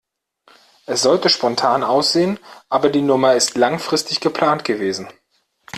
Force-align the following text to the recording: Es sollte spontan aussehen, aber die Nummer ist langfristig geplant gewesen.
Es 0.87 1.03
sollte 1.03 1.29
spontan 1.29 1.83
aussehen, 1.83 2.39
aber 2.69 2.89
die 2.89 3.03
Nummer 3.03 3.35
ist 3.35 3.55
langfristig 3.55 4.19
geplant 4.19 4.63
gewesen. 4.63 5.07